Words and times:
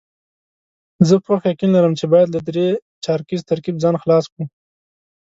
زه 1.07 1.15
پوخ 1.25 1.41
یقین 1.51 1.71
لرم 1.75 1.93
چې 1.99 2.05
باید 2.13 2.29
له 2.35 2.39
درې 2.47 2.67
چارکیز 3.05 3.41
ترکیب 3.49 3.75
ځان 3.83 3.95
خلاص 4.03 4.25
کړو. 4.31 4.43